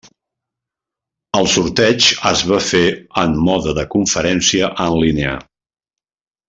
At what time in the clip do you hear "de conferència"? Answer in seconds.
3.83-4.75